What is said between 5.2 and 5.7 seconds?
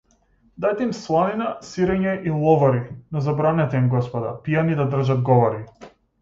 говори!